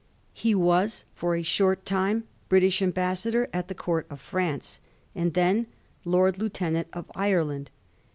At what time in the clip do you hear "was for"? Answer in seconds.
0.55-1.35